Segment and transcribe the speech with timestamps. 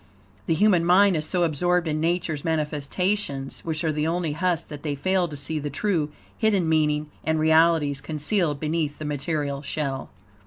[0.47, 4.81] The human mind is so absorbed in Nature's manifestations, which are only the husks, that
[4.81, 10.09] they fail to see the true, hidden meaning and realities, concealed beneath the material shell.